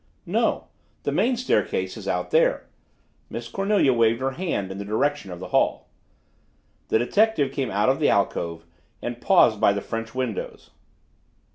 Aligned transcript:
"No, 0.25 0.69
the 1.03 1.11
main 1.11 1.37
staircase 1.37 1.95
is 1.95 2.07
out 2.07 2.31
there," 2.31 2.65
Miss 3.29 3.47
Cornelia 3.47 3.93
waved 3.93 4.19
her 4.19 4.31
hand 4.31 4.71
in 4.71 4.79
the 4.79 4.83
direction 4.83 5.29
of 5.31 5.39
the 5.39 5.49
hall. 5.49 5.89
The 6.87 6.97
detective 6.97 7.51
came 7.51 7.69
out 7.69 7.87
of 7.87 7.99
the 7.99 8.09
alcove 8.09 8.65
and 9.03 9.21
paused 9.21 9.61
by 9.61 9.73
the 9.73 9.79
French 9.81 10.15
windows. 10.15 10.71